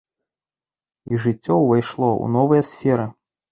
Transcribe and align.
Іх 1.11 1.19
жыццё 1.27 1.53
ўвайшло 1.59 2.09
ў 2.15 2.35
новыя 2.39 2.61
сферы. 2.73 3.09